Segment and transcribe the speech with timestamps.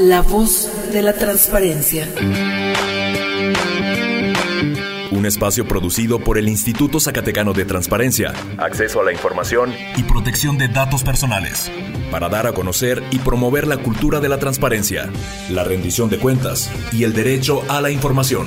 [0.00, 2.06] La voz de la transparencia.
[5.10, 10.56] Un espacio producido por el Instituto Zacatecano de Transparencia, Acceso a la Información y Protección
[10.56, 11.72] de Datos Personales,
[12.12, 15.10] para dar a conocer y promover la cultura de la transparencia,
[15.50, 18.46] la rendición de cuentas y el derecho a la información,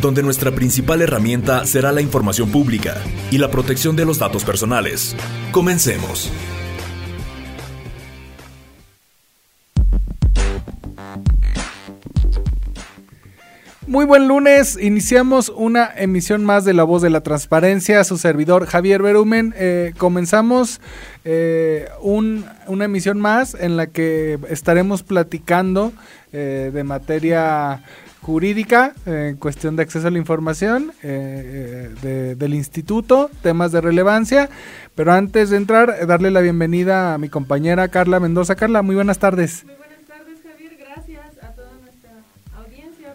[0.00, 5.14] donde nuestra principal herramienta será la información pública y la protección de los datos personales.
[5.52, 6.32] Comencemos.
[13.92, 18.64] Muy buen lunes, iniciamos una emisión más de La Voz de la Transparencia, su servidor
[18.64, 19.52] Javier Berumen.
[19.54, 20.80] Eh, comenzamos
[21.26, 25.92] eh, una emisión más en la que estaremos platicando
[26.32, 27.82] eh, de materia
[28.22, 34.48] jurídica, en cuestión de acceso a la información del instituto, temas de relevancia.
[34.94, 38.54] Pero antes de entrar, darle la bienvenida a mi compañera Carla Mendoza.
[38.54, 39.66] Carla, muy buenas tardes.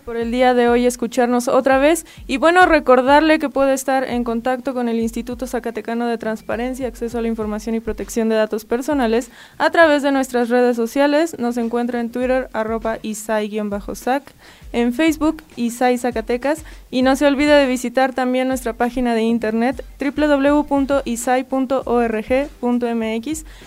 [0.07, 4.23] Por el día de hoy escucharnos otra vez y bueno, recordarle que puede estar en
[4.23, 8.63] contacto con el Instituto Zacatecano de Transparencia, Acceso a la Información y Protección de Datos
[8.63, 11.37] Personales a través de nuestras redes sociales.
[11.39, 14.23] Nos encuentra en Twitter arroba isai-sac
[14.73, 19.83] en Facebook ISAI Zacatecas y no se olvide de visitar también nuestra página de internet
[19.99, 21.05] www.isai.org.mx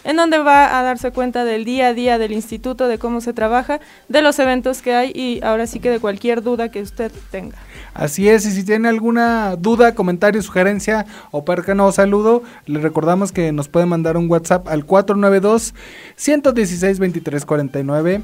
[0.04, 3.32] en donde va a darse cuenta del día a día del instituto, de cómo se
[3.32, 7.12] trabaja, de los eventos que hay y ahora sí que de cualquier duda que usted
[7.30, 7.56] tenga.
[7.94, 13.52] Así es, y si tiene alguna duda, comentario, sugerencia o no saludo, le recordamos que
[13.52, 15.74] nos puede mandar un WhatsApp al 492
[16.16, 18.22] 116 2349.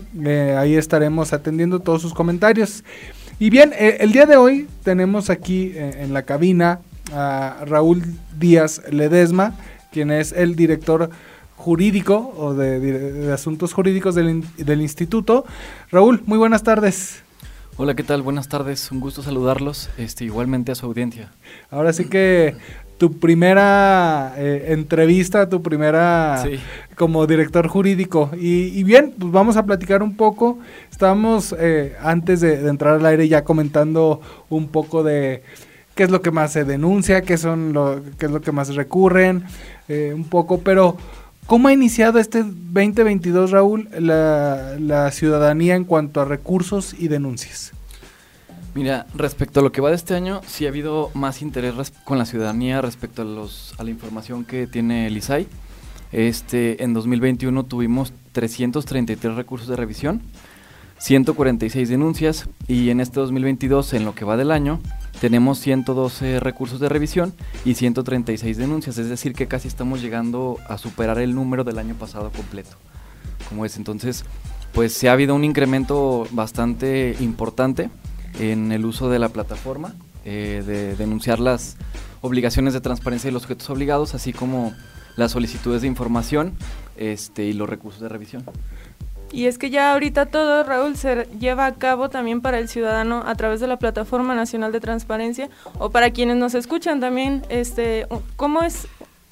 [0.57, 2.66] ahí estaremos atendiendo todos sus comentarios.
[3.39, 6.81] Y bien, eh, el día de hoy tenemos aquí eh, en la cabina
[7.13, 8.03] a Raúl
[8.39, 9.55] Díaz Ledesma,
[9.93, 11.11] quien es el director
[11.57, 15.45] jurídico o de, asuntos jurídicos del, del instituto.
[15.91, 17.23] Raúl, muy buenas tardes.
[17.79, 18.23] Hola, ¿qué tal?
[18.23, 21.31] Buenas tardes, un gusto saludarlos, este, igualmente a su audiencia.
[21.71, 22.57] Ahora sí que
[22.99, 26.43] tu primera eh, entrevista, tu primera
[26.97, 28.31] como director jurídico.
[28.39, 30.59] Y, bien, pues vamos a platicar un poco.
[30.91, 35.43] Estábamos eh, antes de, entrar al aire ya comentando un poco de
[35.95, 38.75] qué es lo que más se denuncia, qué, son lo, qué es lo que más
[38.75, 39.45] recurren,
[39.89, 40.97] eh, un poco, pero
[41.47, 47.73] ¿Cómo ha iniciado este 2022, Raúl, la, ciudadanía en cuanto a recursos y denuncias?
[48.77, 52.19] Mira, respecto a lo que va de este año, sí ha habido más interés con
[52.19, 55.47] la ciudadanía respecto a, los, a la información que tiene el ISAI.
[56.13, 60.21] Este, en 2021 tuvimos 333 recursos de revisión,
[60.99, 64.79] 146 denuncias y en este 2022, en lo que va del año,
[65.23, 67.33] tenemos 112 recursos de revisión
[67.65, 71.95] y 136 denuncias, es decir, que casi estamos llegando a superar el número del año
[71.95, 72.77] pasado completo.
[73.49, 74.27] Como es, entonces,
[74.75, 77.89] pues se ha habido un incremento bastante importante
[78.39, 81.77] en el uso de la plataforma, eh, de denunciar las
[82.21, 84.75] obligaciones de transparencia y los objetos obligados, así como
[85.17, 86.55] las solicitudes de información
[86.97, 88.45] este, y los recursos de revisión.
[89.33, 93.23] Y es que ya ahorita todo, Raúl, se lleva a cabo también para el ciudadano
[93.27, 95.49] a través de la Plataforma Nacional de Transparencia
[95.79, 98.87] o para quienes nos escuchan también, este, ¿cómo es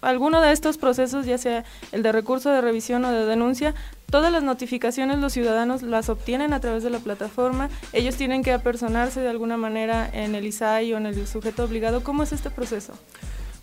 [0.04, 3.74] alguno de estos procesos, ya sea el de recurso de revisión o de denuncia,
[4.10, 8.52] todas las notificaciones los ciudadanos las obtienen a través de la plataforma, ellos tienen que
[8.52, 12.02] apersonarse de alguna manera en el ISAI o en el sujeto obligado.
[12.04, 12.92] ¿Cómo es este proceso?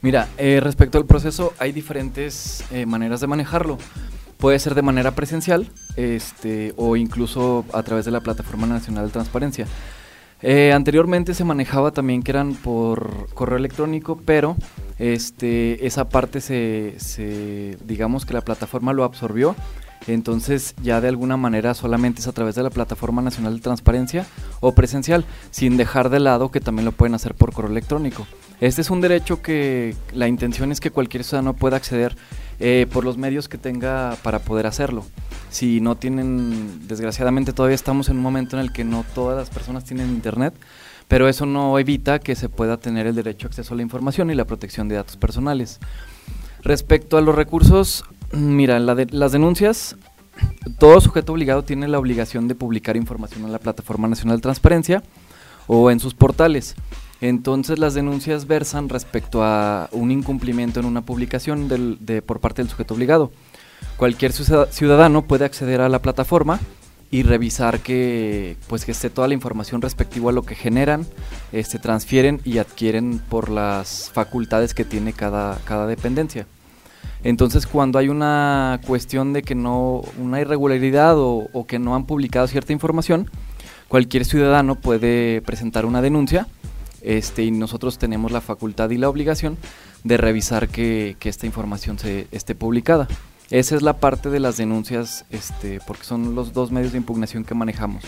[0.01, 3.77] Mira, eh, respecto al proceso, hay diferentes eh, maneras de manejarlo.
[4.37, 9.11] Puede ser de manera presencial este, o incluso a través de la Plataforma Nacional de
[9.11, 9.67] Transparencia.
[10.43, 14.55] Eh, anteriormente se manejaba también que eran por correo electrónico, pero
[14.97, 19.55] este, esa parte se, se, digamos que la plataforma lo absorbió.
[20.07, 24.25] Entonces ya de alguna manera solamente es a través de la Plataforma Nacional de Transparencia
[24.59, 28.25] o presencial, sin dejar de lado que también lo pueden hacer por correo electrónico.
[28.59, 32.15] Este es un derecho que la intención es que cualquier ciudadano pueda acceder
[32.59, 35.03] eh, por los medios que tenga para poder hacerlo.
[35.49, 39.49] Si no tienen, desgraciadamente todavía estamos en un momento en el que no todas las
[39.49, 40.53] personas tienen internet,
[41.07, 44.29] pero eso no evita que se pueda tener el derecho a acceso a la información
[44.29, 45.79] y la protección de datos personales.
[46.61, 49.95] Respecto a los recursos, mira, las denuncias,
[50.79, 55.03] todo sujeto obligado tiene la obligación de publicar información en la Plataforma Nacional de Transparencia
[55.67, 56.75] o en sus portales.
[57.21, 62.69] Entonces las denuncias versan respecto a un incumplimiento en una publicación de, por parte del
[62.69, 63.31] sujeto obligado.
[63.97, 66.59] Cualquier ciudadano puede acceder a la plataforma
[67.11, 71.05] y revisar que pues que esté toda la información respectiva a lo que generan,
[71.51, 76.47] este, transfieren y adquieren por las facultades que tiene cada, cada dependencia.
[77.23, 82.47] Entonces, cuando hay una cuestión de que no, una irregularidad o, que no han publicado
[82.47, 83.29] cierta información,
[83.87, 86.47] cualquier ciudadano puede presentar una denuncia
[87.01, 89.57] este, y nosotros tenemos la facultad y la obligación
[90.03, 93.07] de revisar que, que esta información se esté publicada.
[93.51, 97.43] Esa es la parte de las denuncias, este, porque son los dos medios de impugnación
[97.43, 98.03] que manejamos.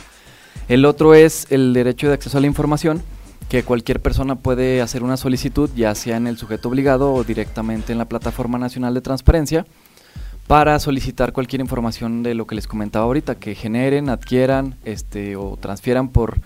[0.69, 3.04] El otro es el derecho de acceso a la información,
[3.50, 7.92] que cualquier persona puede hacer una solicitud, ya sea en el sujeto obligado o directamente
[7.92, 9.66] en la Plataforma Nacional de Transparencia,
[10.48, 15.57] para solicitar cualquier información de lo que les comentaba ahorita, que generen, adquieran este, o
[15.57, 16.40] transfieran por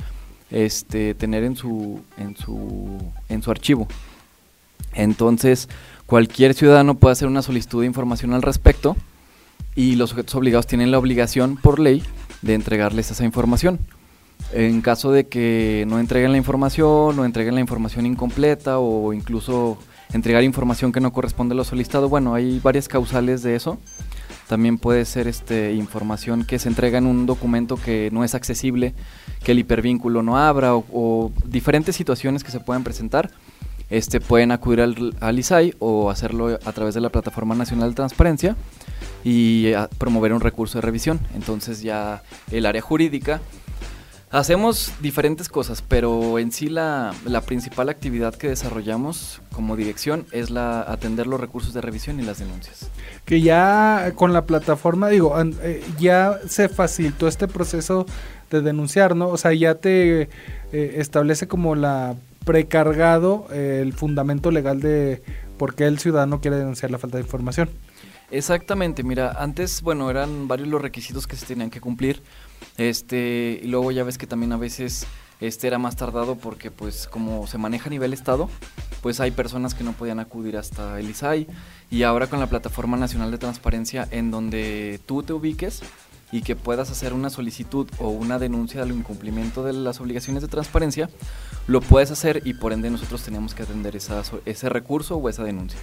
[0.51, 2.99] este, tener en su, en, su,
[3.29, 3.88] en su archivo.
[4.94, 5.67] Entonces,
[6.05, 8.95] cualquier ciudadano puede hacer una solicitud de información al respecto
[9.75, 12.03] y los sujetos obligados tienen la obligación por ley
[12.41, 13.79] de entregarles esa información.
[14.53, 19.77] En caso de que no entreguen la información o entreguen la información incompleta o incluso
[20.13, 23.77] entregar información que no corresponde a lo solicitado, bueno, hay varias causales de eso.
[24.47, 28.94] También puede ser este, información que se entrega en un documento que no es accesible,
[29.44, 33.29] que el hipervínculo no abra o, diferentes situaciones que se pueden presentar.
[33.89, 37.95] Este, pueden acudir al, al, ISAI o hacerlo a través de la Plataforma Nacional de
[37.95, 38.57] Transparencia
[39.23, 41.19] y promover un recurso de revisión.
[41.35, 42.21] Entonces ya
[42.51, 43.41] el área jurídica
[44.37, 47.11] Hacemos diferentes cosas, pero en sí la,
[47.47, 52.37] principal actividad que desarrollamos como dirección es la atender los recursos de revisión y las
[52.37, 52.91] denuncias.
[53.25, 58.05] Que ya con la plataforma, digo, eh, ya se facilitó este proceso
[58.51, 59.29] de denunciar, ¿no?
[59.29, 60.29] O sea, ya te eh,
[60.71, 65.23] establece como la precargado eh, el fundamento legal de
[65.57, 67.69] por qué el ciudadano quiere denunciar la falta de información.
[68.29, 72.21] Exactamente, mira, antes, bueno, eran varios los requisitos que se tenían que cumplir
[72.77, 75.07] este, y luego ya ves que también a veces
[75.39, 78.50] este era más tardado porque pues como se maneja a nivel estado,
[79.01, 81.47] pues hay personas que no podían acudir hasta el ISAI
[81.89, 85.81] y ahora con la plataforma nacional de transparencia en donde tú te ubiques
[86.31, 90.50] y que puedas hacer una solicitud o una denuncia del incumplimiento de las obligaciones de
[90.50, 91.09] transparencia,
[91.68, 95.80] lo puedes hacer y por ende nosotros tenemos que atender ese recurso o esa denuncia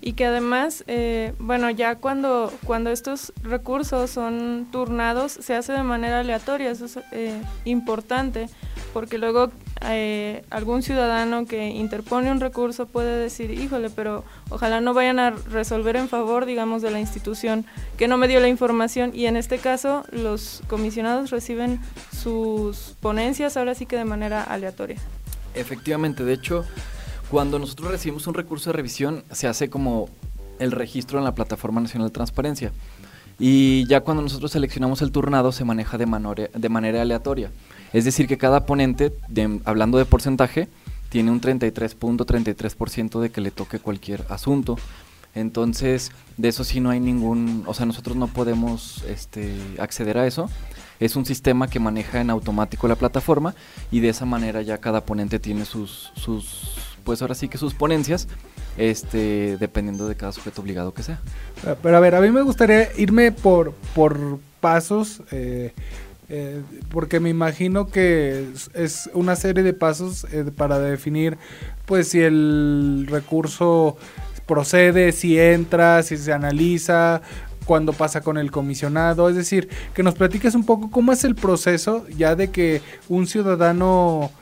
[0.00, 5.82] y que además, eh, bueno, ya cuando, cuando estos recursos son turnados, se hace de
[5.82, 8.48] manera aleatoria, eso es eh, importante,
[8.92, 9.50] porque luego
[9.82, 15.30] eh, algún ciudadano que interpone un recurso puede decir, híjole, pero ojalá no vayan a
[15.30, 17.66] resolver en favor, digamos, de la institución
[17.98, 21.78] que no me dio la información, y en este caso los comisionados reciben
[22.16, 24.96] sus ponencias ahora sí que de manera aleatoria.
[25.54, 26.64] Efectivamente, de hecho,
[27.30, 30.08] cuando nosotros recibimos un recurso de revisión, se hace como
[30.58, 32.72] el registro en la Plataforma Nacional de Transparencia.
[33.38, 37.50] Y ya cuando nosotros seleccionamos el turnado, se maneja de, manera, de manera aleatoria.
[37.92, 39.12] Es decir, que cada ponente,
[39.64, 40.68] hablando de porcentaje,
[41.08, 44.76] tiene un 33.33% de que le toque cualquier asunto.
[45.34, 50.26] Entonces, de eso sí no hay ningún, o sea, nosotros no podemos este, acceder a
[50.26, 50.50] eso.
[50.98, 53.54] Es un sistema que maneja en automático la plataforma
[53.90, 57.74] y de esa manera ya cada ponente tiene sus, sus pues ahora sí que sus
[57.74, 58.28] ponencias,
[58.76, 61.20] este, dependiendo de cada sujeto obligado que sea.
[61.66, 65.72] Ah, pero a ver, a mí me gustaría irme por, por pasos, eh,
[66.28, 71.38] eh, porque me imagino que es, una serie de pasos eh, para definir,
[71.86, 73.96] pues si el recurso
[74.50, 77.22] procede, si entra, si se analiza,
[77.66, 81.36] cuándo pasa con el comisionado, es decir, que nos platiques un poco cómo es el
[81.36, 84.32] proceso ya de que un ciudadano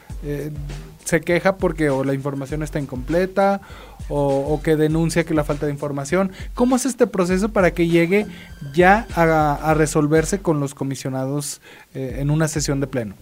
[1.05, 3.61] se queja porque o la información está incompleta
[4.09, 6.33] o, que denuncia que la falta de información.
[6.55, 8.27] ¿Cómo es este proceso para que llegue
[8.73, 11.61] ya a, resolverse con los comisionados
[11.95, 13.15] eh, en una sesión de pleno?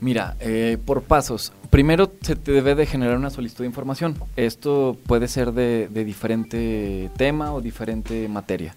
[0.00, 1.52] Mira, eh, por pasos.
[1.70, 4.16] Primero se te debe de generar una solicitud de información.
[4.36, 8.74] Esto puede ser de, de diferente tema o diferente materia.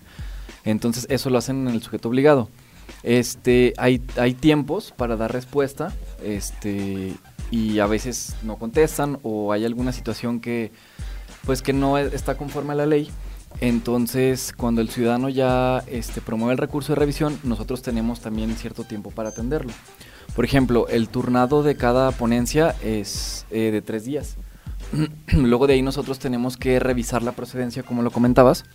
[0.64, 2.50] Entonces eso lo hacen en el sujeto obligado.
[3.04, 5.94] Este, hay, hay tiempos para dar respuesta.
[6.24, 7.14] Este,
[7.52, 10.72] y a veces no contestan o hay alguna situación que
[11.46, 13.10] pues que no está conforme a la ley.
[13.62, 18.84] Entonces, cuando el ciudadano ya este, promueve el recurso de revisión, nosotros tenemos también cierto
[18.84, 19.72] tiempo para atenderlo.
[20.36, 24.36] Por ejemplo, el turnado de cada ponencia es eh, de tres días.
[25.34, 28.66] Luego de ahí nosotros tenemos que revisar la procedencia, como lo comentabas,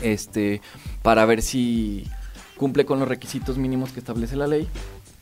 [0.00, 0.62] este,
[1.02, 2.06] para ver si
[2.56, 4.68] cumple con los requisitos mínimos que establece la ley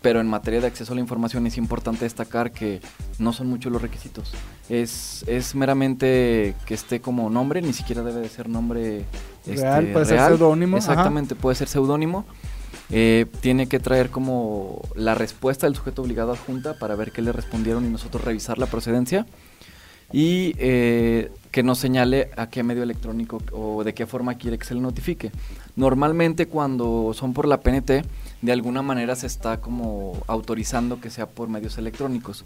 [0.02, 2.80] pero en materia de acceso a la información es importante destacar que
[3.18, 4.32] no son muchos los requisitos.
[4.68, 9.04] Es, es meramente que esté como nombre, ni siquiera debe de ser nombre
[9.46, 10.76] este, real, puede ser seudónimo.
[10.76, 12.24] Exactamente, puede ser seudónimo.
[12.92, 17.32] Eh, tiene que traer como la respuesta del sujeto obligado adjunta para ver qué le
[17.32, 19.26] respondieron y nosotros revisar la procedencia.
[20.12, 24.64] Y eh, que nos señale a qué medio electrónico o de qué forma quiere que
[24.64, 25.30] se le notifique.
[25.76, 28.04] Normalmente cuando son por la PNT,
[28.42, 32.44] de alguna manera se está como autorizando que sea por medios electrónicos.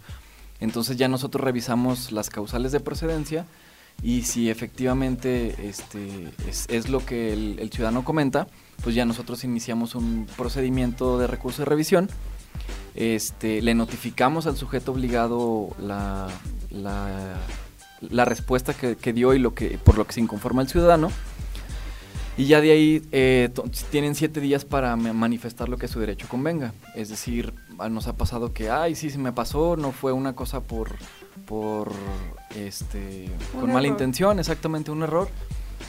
[0.59, 3.47] Entonces ya nosotros revisamos las causales de procedencia
[4.01, 8.47] y si efectivamente este, es, lo que el, ciudadano comenta,
[8.83, 12.09] pues ya nosotros iniciamos un procedimiento de recurso de revisión.
[12.93, 16.27] Este, le notificamos al sujeto obligado la,
[16.69, 21.09] la, respuesta que, que, dio y lo que, por lo que se inconforma el ciudadano
[22.37, 23.49] y ya de ahí eh,
[23.91, 26.73] tienen siete días para manifestar lo que su derecho convenga.
[26.93, 27.53] Es decir,
[27.89, 30.95] nos ha pasado que, ay, sí, se me pasó, no fue una cosa por,
[31.45, 31.91] por
[32.55, 35.29] este, con mala intención, exactamente un error,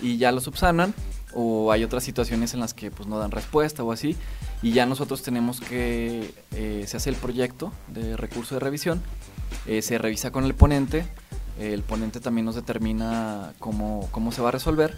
[0.01, 0.95] y ya lo subsanan.
[1.39, 4.17] O hay otras situaciones en las que pues no dan respuesta o así,
[4.63, 9.03] y ya nosotros tenemos que, eh, se hace el proyecto de recurso de revisión,
[9.67, 11.07] eh, se revisa con el ponente,
[11.61, 14.97] el ponente también nos determina cómo, cómo se va a resolver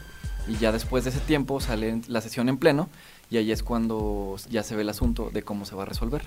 [0.49, 2.89] y ya después de ese tiempo sale la sesión en pleno
[3.31, 6.23] y ahí es cuando ya se ve el asunto de cómo se va a resolver.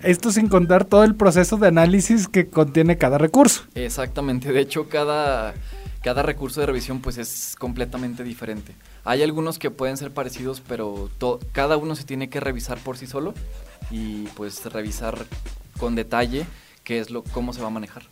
[0.00, 3.64] Esto sin contar todo el proceso de análisis que contiene cada recurso.
[3.74, 5.54] Exactamente, de hecho cada,
[6.02, 8.74] cada recurso de revisión pues es completamente diferente.
[9.04, 11.10] Hay algunos que pueden ser parecidos, pero
[11.52, 13.34] cada uno se tiene que revisar por sí solo
[13.90, 15.26] y pues revisar
[15.78, 16.46] con detalle
[16.84, 18.04] qué es lo cómo se va a manejar.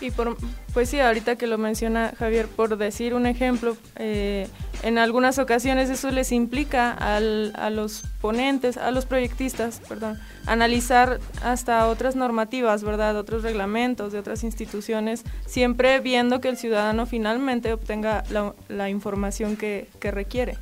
[0.00, 0.36] Y por,
[0.72, 4.48] pues sí, ahorita que lo menciona Javier, por decir un ejemplo, eh,
[4.82, 11.18] en algunas ocasiones eso les implica al, a los ponentes, a los proyectistas, perdón, analizar
[11.42, 13.16] hasta otras normativas, ¿verdad?
[13.16, 19.56] Otros reglamentos de otras instituciones, siempre viendo que el ciudadano finalmente obtenga la, la información
[19.56, 20.58] que, que requiere.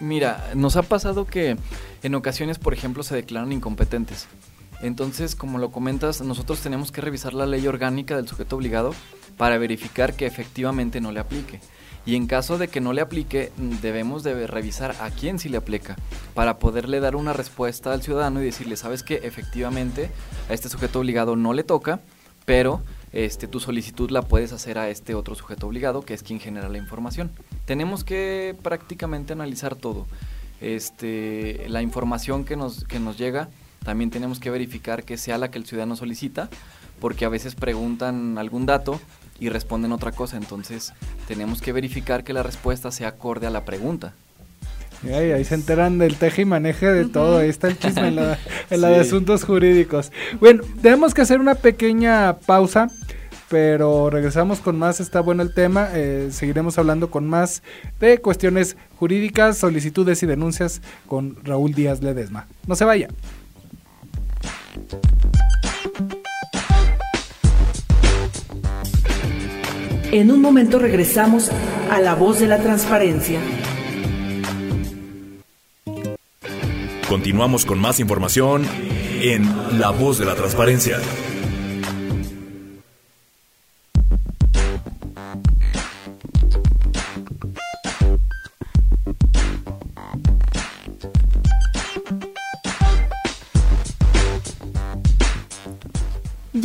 [0.00, 1.56] Mira, nos ha pasado que
[2.02, 4.26] en ocasiones, por ejemplo, se declaran incompetentes.
[4.80, 8.94] Entonces, como lo comentas, nosotros tenemos que revisar la ley orgánica del sujeto obligado
[9.36, 11.60] para verificar que efectivamente no le aplique.
[12.06, 15.56] Y en caso de que no le aplique, debemos de revisar a quién sí le
[15.56, 15.96] aplica
[16.34, 20.10] para poderle dar una respuesta al ciudadano y decirle, sabes que efectivamente
[20.50, 22.00] a este sujeto obligado no le toca,
[22.44, 26.40] pero este, tu solicitud la puedes hacer a este otro sujeto obligado, que es quien
[26.40, 27.30] genera la información.
[27.64, 30.06] Tenemos que prácticamente analizar todo.
[30.60, 33.48] Este, la información que nos, que nos llega
[33.84, 36.48] también tenemos que verificar que sea la que el ciudadano solicita,
[37.00, 39.00] porque a veces preguntan algún dato
[39.38, 40.92] y responden otra cosa, entonces
[41.28, 44.14] tenemos que verificar que la respuesta sea acorde a la pregunta.
[45.04, 48.38] ahí se enteran del teje y maneje de todo, ahí está el chisme en la,
[48.70, 50.12] de asuntos jurídicos.
[50.40, 52.88] Bueno, tenemos que hacer una pequeña pausa
[53.50, 57.62] pero regresamos con más, está bueno el tema, eh, seguiremos hablando con más
[58.00, 62.48] de cuestiones jurídicas, solicitudes y denuncias con Raúl Díaz Ledesma.
[62.66, 63.08] No se vaya.
[70.12, 71.50] En un momento regresamos
[71.90, 73.40] a La Voz de la Transparencia.
[77.08, 78.64] Continuamos con más información
[79.20, 80.98] en La Voz de la Transparencia.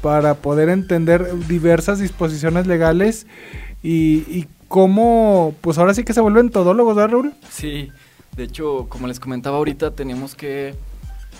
[0.00, 3.26] para poder entender diversas disposiciones legales
[3.82, 7.34] y, y cómo, pues ahora sí que se vuelven todólogos, ¿verdad, Raúl?
[7.48, 7.90] Sí,
[8.36, 10.74] de hecho, como les comentaba ahorita, tenemos que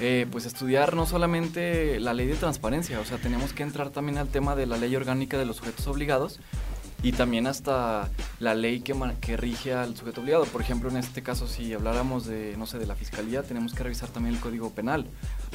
[0.01, 4.19] eh, pues estudiar no solamente la ley de transparencia, o sea, tenemos que entrar también
[4.19, 6.41] al tema de la ley orgánica de los sujetos obligados
[7.03, 10.45] y también hasta la ley que, que rige al sujeto obligado.
[10.45, 13.83] Por ejemplo, en este caso, si habláramos de, no sé, de la fiscalía, tenemos que
[13.83, 15.07] revisar también el código penal.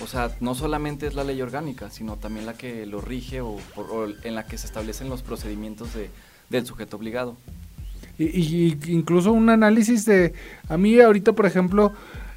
[0.01, 3.57] O sea, no solamente es la ley orgánica, sino también la que lo rige o,
[4.23, 6.09] en la que se establecen los procedimientos de,
[6.49, 7.37] del sujeto obligado.
[8.17, 10.33] Y, y, incluso un análisis de,
[10.69, 11.93] a mí ahorita, por ejemplo,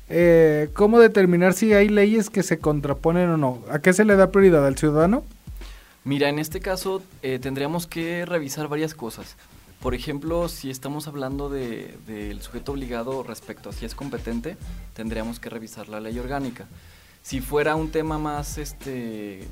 [0.09, 3.63] eh, ¿cómo determinar si hay leyes que se contraponen o no?
[3.71, 5.25] ¿A qué se le da prioridad al ciudadano?
[6.05, 9.37] Mira, en este caso eh, tendríamos que revisar varias cosas.
[9.81, 14.57] Por ejemplo, si estamos hablando del de, sujeto obligado respecto a si es competente,
[14.95, 16.67] tendríamos que revisar la ley orgánica.
[17.23, 19.45] Si fuera un tema más este,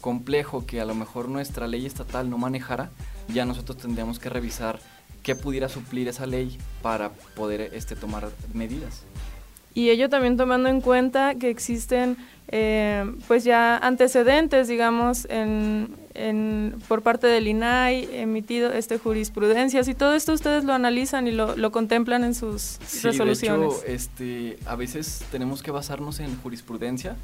[0.00, 2.90] complejo que a lo mejor nuestra ley estatal no manejara,
[3.28, 4.80] ya nosotros tendríamos que revisar
[5.22, 9.02] qué pudiera suplir esa ley para poder este, tomar medidas.
[9.76, 12.16] Y ello también tomando en cuenta que existen
[12.48, 19.94] eh, pues ya antecedentes, digamos, en, en, por parte del INAI, emitido este jurisprudencias y
[19.94, 23.68] todo esto ustedes lo analizan y lo, lo contemplan en sus resoluciones.
[23.68, 27.14] De hecho, este, a veces tenemos que basarnos en jurisprudencia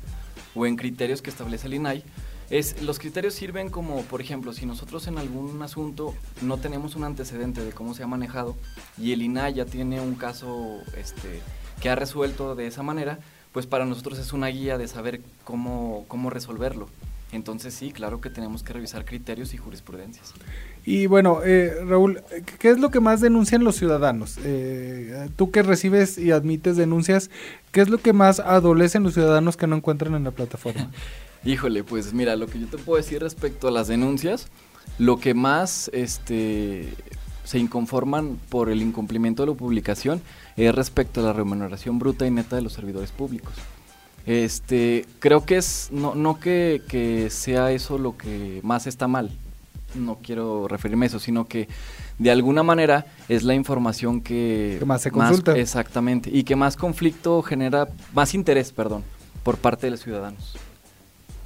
[0.54, 2.04] o en criterios que establece el INAI.
[2.50, 7.04] Es, los criterios sirven como, por ejemplo, si nosotros en algún asunto no tenemos un
[7.04, 8.56] antecedente de cómo se ha manejado
[8.99, 11.40] y el INAI ya tiene un caso este,
[11.81, 13.19] que ha resuelto de esa manera,
[13.52, 16.88] pues para nosotros es una guía de saber cómo, cómo resolverlo.
[17.33, 20.35] Entonces sí, claro que tenemos que revisar criterios y jurisprudencias.
[20.85, 22.23] Y bueno, eh, Raúl,
[22.59, 24.38] ¿qué es lo que más denuncian los ciudadanos?
[24.45, 27.31] Eh, tú que recibes y admites denuncias,
[27.71, 30.91] ¿qué es lo que más adolecen los ciudadanos que no encuentran en la plataforma?
[31.45, 34.49] Híjole, pues mira, lo que yo te puedo decir respecto a las denuncias,
[34.99, 36.93] lo que más este,
[37.44, 40.22] se inconforman por el incumplimiento de la publicación
[40.56, 43.52] es respecto a la remuneración bruta y neta de los servidores públicos.
[44.26, 49.30] Este, creo que es, no, no que, que, sea eso lo que más está mal,
[49.96, 51.68] no quiero referirme a eso, sino que
[52.18, 55.56] de alguna manera es la información que, que más se consulta.
[55.56, 59.02] exactamente, y que más conflicto genera, más interés, perdón,
[59.42, 60.56] por parte de los ciudadanos.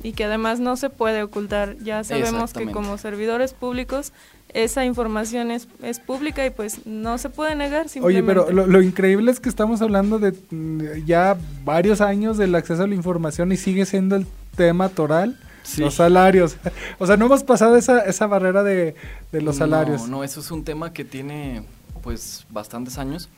[0.03, 4.13] Y que además no se puede ocultar, ya sabemos que como servidores públicos
[4.57, 7.87] esa información es, es pública y pues no se puede negar.
[8.01, 12.55] Oye, pero lo, lo, increíble es que estamos hablando de mm, ya varios años del
[12.55, 15.39] acceso a la información y sigue siendo el tema toral.
[15.63, 15.83] Sí.
[15.83, 16.57] Los salarios.
[16.99, 18.95] O sea, no hemos pasado esa, esa barrera de,
[19.31, 20.03] de los salarios.
[20.03, 21.63] No, no, eso es un tema que tiene
[22.03, 23.29] pues bastantes años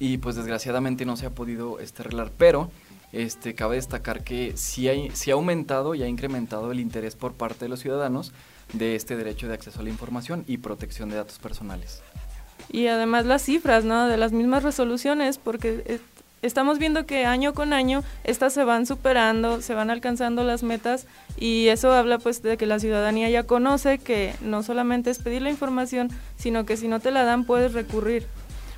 [0.00, 2.32] y pues desgraciadamente no se ha podido este, arreglar.
[2.36, 2.70] Pero
[3.12, 7.34] este, cabe destacar que sí, hay, sí ha aumentado y ha incrementado el interés por
[7.34, 8.32] parte de los ciudadanos
[8.72, 12.02] de este derecho de acceso a la información y protección de datos personales.
[12.70, 14.06] Y además las cifras, ¿no?
[14.06, 16.00] De las mismas resoluciones, porque
[16.42, 21.06] estamos viendo que año con año estas se van superando, se van alcanzando las metas
[21.38, 25.42] y eso habla pues de que la ciudadanía ya conoce que no solamente es pedir
[25.42, 28.26] la información, sino que si no te la dan puedes recurrir.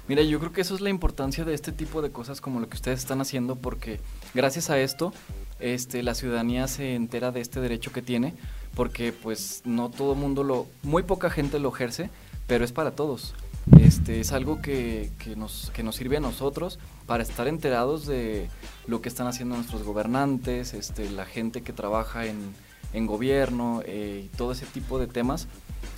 [0.06, 2.68] Mira, yo creo que eso es la importancia de este tipo de cosas como lo
[2.68, 4.00] que ustedes están haciendo porque
[4.34, 5.14] gracias a esto
[5.60, 8.34] este, la ciudadanía se entera de este derecho que tiene
[8.74, 12.10] porque pues no todo mundo lo, muy poca gente lo ejerce,
[12.46, 13.34] pero es para todos.
[13.80, 18.48] Este, es algo que, que, nos, que nos sirve a nosotros para estar enterados de
[18.86, 22.54] lo que están haciendo nuestros gobernantes, este, la gente que trabaja en,
[22.92, 25.48] en gobierno eh, y todo ese tipo de temas.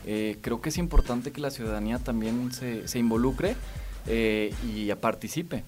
[0.07, 3.57] Eh, creo que es importante que la ciudadanía también se, se involucre
[4.07, 5.65] eh, y participe.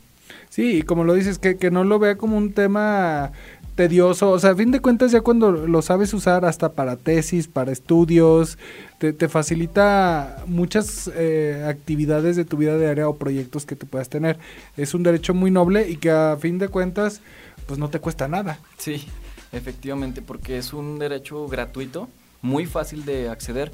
[0.48, 3.32] Sí, y como lo dices, que, que no lo vea como un tema
[3.78, 4.32] tedioso.
[4.32, 7.70] O sea, a fin de cuentas, ya cuando lo sabes usar hasta para tesis, para
[7.70, 8.58] estudios,
[8.98, 14.08] te, te facilita muchas eh, actividades de tu vida diaria o proyectos que tú puedas
[14.08, 14.36] tener.
[14.76, 17.20] Es un derecho muy noble y que a fin de cuentas,
[17.66, 18.58] pues no te cuesta nada.
[18.78, 19.06] Sí,
[19.52, 22.08] efectivamente, porque es un derecho gratuito,
[22.42, 23.70] muy fácil de acceder.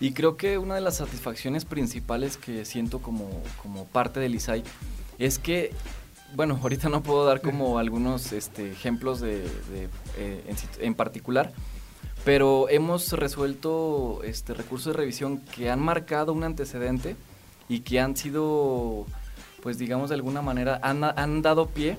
[0.00, 3.30] Y creo que una de las satisfacciones principales que siento como,
[3.62, 4.64] como parte del ISAI
[5.18, 5.72] es que
[6.34, 9.44] bueno, ahorita no puedo dar como algunos este, ejemplos de,
[10.18, 11.52] eh, en, particular,
[12.24, 17.16] pero hemos resuelto este, recursos de revisión que han marcado un antecedente
[17.68, 19.06] y que han sido,
[19.62, 21.96] pues digamos de alguna manera, han, dado pie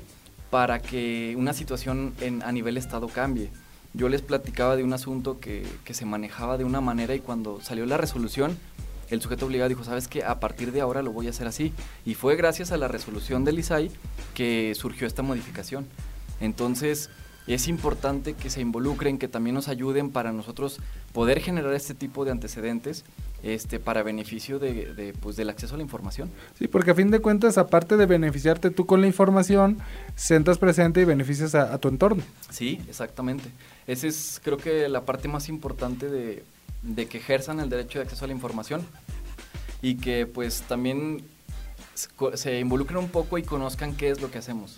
[0.50, 3.50] para que una situación a nivel Estado cambie.
[3.94, 7.86] Yo les platicaba de un asunto que se manejaba de una manera y cuando salió
[7.86, 8.58] la resolución,
[9.10, 11.74] el sujeto obligado dijo, sabes que a partir de ahora lo voy a hacer así.
[12.06, 13.92] Y fue gracias a la resolución del ISAI
[14.34, 15.88] que surgió esta modificación.
[16.40, 17.10] Entonces,
[17.48, 20.80] es importante que se involucren, que también nos ayuden para nosotros
[21.14, 23.06] poder generar este tipo de antecedentes
[23.42, 26.30] este, para beneficio de, de, pues, del acceso a la información.
[26.60, 29.78] Sí, porque a fin de cuentas, aparte de beneficiarte tú con la información,
[30.16, 32.24] sentas presente y beneficias a, a tu entorno.
[32.50, 33.50] Sí, exactamente.
[33.86, 36.44] Esa es creo que la parte más importante de,
[36.88, 38.86] de que ejerzan el derecho de acceso a la información
[39.82, 41.24] y que pues también
[42.34, 44.78] se involucren un poco y conozcan qué es lo que hacemos.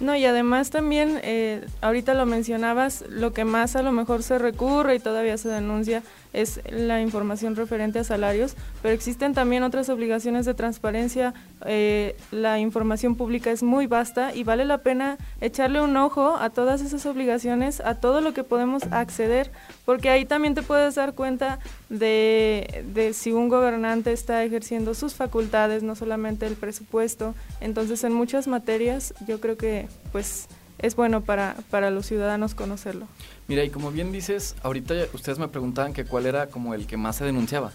[0.00, 4.38] No, y además también, eh, ahorita lo mencionabas, lo que más a lo mejor se
[4.38, 6.02] recurre y todavía se denuncia
[6.36, 11.32] es la información referente a salarios, pero existen también otras obligaciones de transparencia.
[11.64, 16.50] Eh, la información pública es muy vasta y vale la pena echarle un ojo a
[16.50, 19.50] todas esas obligaciones, a todo lo que podemos acceder,
[19.86, 25.14] porque ahí también te puedes dar cuenta de, de si un gobernante está ejerciendo sus
[25.14, 27.34] facultades, no solamente el presupuesto.
[27.62, 33.06] Entonces, en muchas materias yo creo que pues es bueno para, para los ciudadanos conocerlo.
[33.48, 36.96] Mira, y como bien dices, ahorita ustedes me preguntaban que cuál era como el que
[36.96, 37.72] más se denunciaba,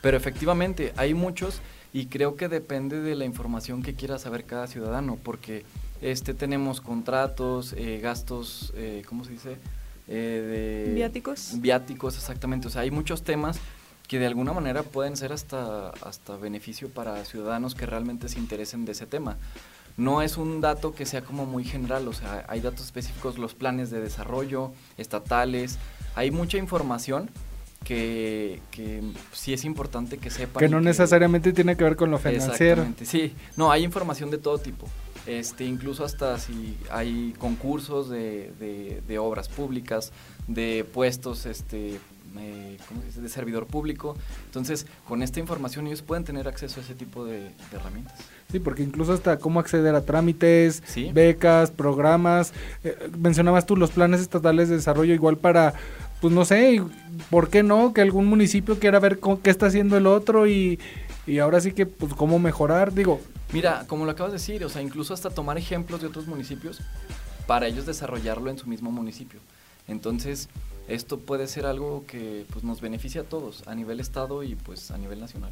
[0.00, 1.60] pero efectivamente hay muchos
[1.92, 5.64] y creo que depende de la información que quiera saber cada ciudadano, porque
[6.00, 9.56] este tenemos contratos, eh, gastos, eh, ¿cómo se dice?
[10.08, 11.60] Eh, de viáticos.
[11.60, 12.66] Viáticos, exactamente.
[12.66, 13.58] O sea, hay muchos temas
[14.08, 18.84] que de alguna manera pueden ser hasta, hasta beneficio para ciudadanos que realmente se interesen
[18.84, 19.36] de ese tema
[19.96, 23.54] no es un dato que sea como muy general, o sea, hay datos específicos, los
[23.54, 25.78] planes de desarrollo estatales,
[26.14, 27.30] hay mucha información
[27.84, 29.02] que, que
[29.32, 30.60] sí es importante que sepan.
[30.60, 32.82] Que no necesariamente tiene que ver con lo financiero.
[32.82, 33.34] Exactamente, sí.
[33.56, 34.88] No, hay información de todo tipo.
[35.26, 40.12] Este, incluso hasta si hay concursos de, de, de obras públicas,
[40.48, 42.00] de puestos este,
[42.38, 42.78] eh,
[43.14, 44.16] de servidor público.
[44.46, 48.14] Entonces, con esta información ellos pueden tener acceso a ese tipo de, herramientas.
[48.50, 52.52] Sí, porque incluso hasta cómo acceder a trámites, becas, programas.
[52.84, 55.74] Eh, mencionabas tú los planes estatales de desarrollo igual para,
[56.20, 56.82] pues no sé,
[57.30, 57.92] ¿por qué no?
[57.92, 60.78] Que algún municipio quiera ver qué está haciendo el otro y,
[61.26, 62.92] y ahora sí que, pues, cómo mejorar.
[62.92, 63.20] Digo,
[63.52, 66.80] Mira, como lo acabas de decir, o sea, incluso hasta tomar ejemplos de otros municipios
[67.46, 69.40] para ellos desarrollarlo en su mismo municipio.
[69.86, 70.48] Entonces,
[70.94, 74.90] esto puede ser algo que pues, nos beneficia a todos, a nivel Estado y pues
[74.90, 75.50] a nivel nacional.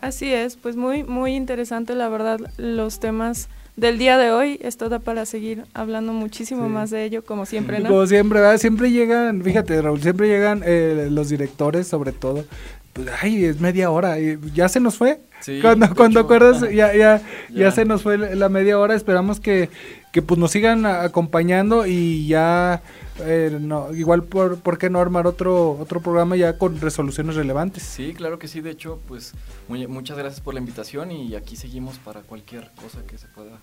[0.00, 4.58] Así es, pues muy, muy interesante la verdad los temas del día de hoy.
[4.62, 7.88] Esto da para seguir hablando muchísimo más de ello, como siempre, ¿no?
[7.88, 8.58] Como siempre, ¿verdad?
[8.58, 12.44] Siempre llegan, fíjate, Raúl, siempre llegan eh, los directores, sobre todo.
[12.92, 15.20] Pues, ay, es media hora, y ya se nos fue.
[15.62, 18.94] cuando cuando acuerdas, ya, ya, ya, se nos fue la media hora.
[18.94, 19.70] Esperamos que,
[20.12, 22.82] que pues nos sigan acompañando y ya
[23.20, 27.82] eh, no, igual por, por, qué no armar otro otro programa ya con resoluciones relevantes.
[27.82, 28.60] Sí, claro que sí.
[28.60, 29.34] De hecho, pues
[29.68, 33.58] muchas gracias por la invitación y aquí seguimos para cualquier cosa que se pueda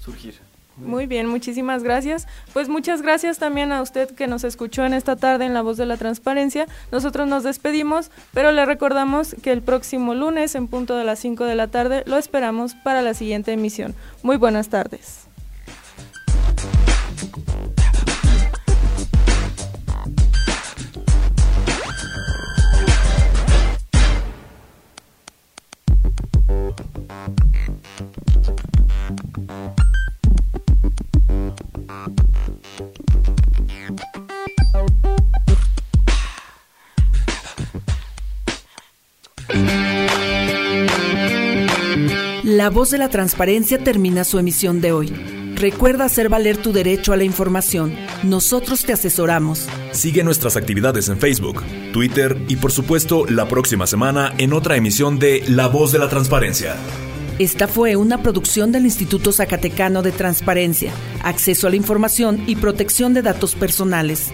[0.00, 0.34] surgir.
[0.76, 2.26] Muy bien, muchísimas gracias.
[2.52, 5.76] Pues muchas gracias también a usted que nos escuchó en esta tarde en La Voz
[5.76, 6.66] de la Transparencia.
[6.92, 11.44] Nosotros nos despedimos, pero le recordamos que el próximo lunes en punto de las 5
[11.44, 13.94] de la tarde lo esperamos para la siguiente emisión.
[14.22, 15.27] Muy buenas tardes.
[42.68, 45.08] La voz de la transparencia termina su emisión de hoy.
[45.54, 47.96] Recuerda hacer valer tu derecho a la información.
[48.24, 49.66] Nosotros te asesoramos.
[49.92, 51.62] Sigue nuestras actividades en Facebook,
[51.94, 56.10] Twitter y por supuesto la próxima semana en otra emisión de La voz de la
[56.10, 56.76] transparencia.
[57.38, 63.14] Esta fue una producción del Instituto Zacatecano de Transparencia, Acceso a la Información y Protección
[63.14, 64.30] de Datos Personales.